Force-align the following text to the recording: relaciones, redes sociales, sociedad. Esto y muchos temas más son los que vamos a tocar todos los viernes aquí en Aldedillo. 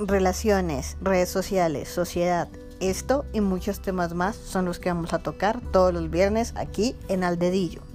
relaciones, 0.00 0.96
redes 1.00 1.28
sociales, 1.28 1.88
sociedad. 1.88 2.48
Esto 2.80 3.26
y 3.32 3.40
muchos 3.40 3.80
temas 3.80 4.14
más 4.14 4.36
son 4.36 4.64
los 4.64 4.78
que 4.78 4.88
vamos 4.88 5.12
a 5.12 5.18
tocar 5.18 5.60
todos 5.72 5.92
los 5.92 6.10
viernes 6.10 6.54
aquí 6.56 6.96
en 7.08 7.24
Aldedillo. 7.24 7.89